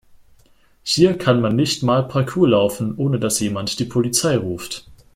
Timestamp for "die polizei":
3.77-4.35